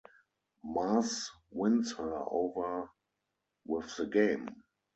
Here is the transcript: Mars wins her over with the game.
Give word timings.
Mars 0.63 1.29
wins 1.51 1.93
her 1.97 2.15
over 2.27 2.89
with 3.67 3.95
the 3.97 4.07
game. 4.07 4.47